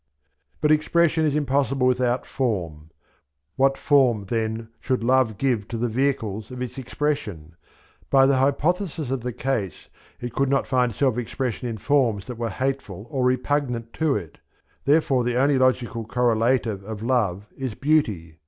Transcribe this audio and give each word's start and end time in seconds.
But 0.61 0.71
expression 0.71 1.25
is 1.27 1.35
impossible 1.35 1.85
without 1.85 2.25
Form. 2.25 2.89
What 3.55 3.77
Form, 3.77 4.25
then, 4.25 4.69
should 4.79 5.03
Love 5.03 5.37
give 5.37 5.67
to 5.67 5.77
the 5.77 5.87
vehicles 5.89 6.49
of 6.49 6.59
its 6.59 6.79
expression? 6.79 7.55
By 8.09 8.25
the 8.25 8.37
hypothesis 8.37 9.11
of 9.11 9.21
the 9.21 9.31
case 9.31 9.89
it 10.19 10.33
could 10.33 10.49
not 10.49 10.65
find 10.65 10.95
self 10.95 11.19
expression 11.19 11.67
in 11.69 11.77
forms 11.77 12.25
that 12.25 12.39
were 12.39 12.49
hateful 12.49 13.05
or 13.11 13.23
repugnant 13.23 13.93
to 14.01 14.15
it 14.15 14.39
therefore 14.85 15.23
the 15.23 15.37
only 15.37 15.59
logical 15.59 16.03
correlative 16.07 16.83
of 16.83 17.03
Love 17.03 17.45
is 17.55 17.75
Beauty. 17.75 18.39